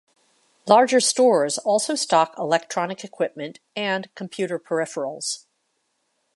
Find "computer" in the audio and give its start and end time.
4.15-4.57